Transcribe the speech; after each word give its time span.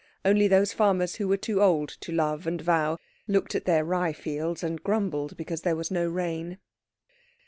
Only 0.25 0.47
those 0.47 0.73
farmers 0.73 1.17
who 1.17 1.27
were 1.27 1.37
too 1.37 1.61
old 1.61 1.89
to 1.89 2.11
love 2.11 2.47
and 2.47 2.59
vow, 2.59 2.97
looked 3.27 3.53
at 3.53 3.65
their 3.65 3.85
rye 3.85 4.13
fields 4.13 4.63
and 4.63 4.81
grumbled 4.81 5.37
because 5.37 5.61
there 5.61 5.75
was 5.75 5.91
no 5.91 6.07
rain. 6.07 6.57